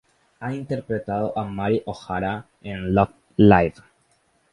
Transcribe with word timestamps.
Ha 0.39 0.51
interpretado 0.51 1.31
a 1.37 1.43
Mari 1.45 1.83
Ohara 1.85 2.47
en 2.63 2.95
Love 2.95 3.13
Live! 3.37 3.75